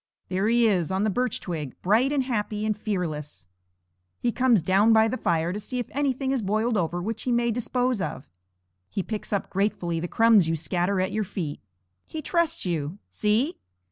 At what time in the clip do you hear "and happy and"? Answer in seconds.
2.11-2.75